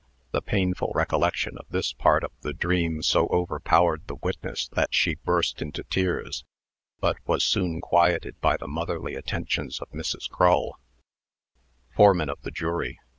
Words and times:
The 0.31 0.41
painful 0.41 0.91
recollection 0.95 1.59
of 1.59 1.67
this 1.69 1.93
part 1.93 2.23
of 2.23 2.31
the 2.41 2.53
dream 2.53 3.03
so 3.03 3.27
overpowered 3.27 4.07
the 4.07 4.15
witness, 4.15 4.67
that 4.69 4.95
she 4.95 5.13
burst 5.13 5.61
into 5.61 5.83
tears, 5.83 6.43
but 6.99 7.17
was 7.27 7.43
soon 7.43 7.81
quieted 7.81 8.41
by 8.41 8.57
the 8.57 8.67
motherly 8.67 9.13
attentions 9.13 9.79
of 9.79 9.91
Mrs. 9.91 10.27
Crull. 10.27 10.79
FOREMAN 11.95 12.29
OF 12.29 12.41
THE 12.41 12.49
JURY. 12.49 12.97